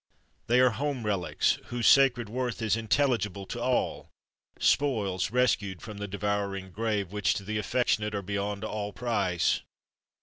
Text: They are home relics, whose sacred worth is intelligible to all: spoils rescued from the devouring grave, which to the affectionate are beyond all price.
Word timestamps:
They 0.47 0.59
are 0.61 0.71
home 0.71 1.05
relics, 1.05 1.59
whose 1.65 1.85
sacred 1.85 2.27
worth 2.27 2.59
is 2.59 2.75
intelligible 2.75 3.45
to 3.45 3.61
all: 3.61 4.09
spoils 4.57 5.29
rescued 5.29 5.79
from 5.79 5.99
the 5.99 6.07
devouring 6.07 6.71
grave, 6.71 7.11
which 7.11 7.35
to 7.35 7.43
the 7.43 7.59
affectionate 7.59 8.15
are 8.15 8.23
beyond 8.23 8.63
all 8.63 8.93
price. 8.93 9.61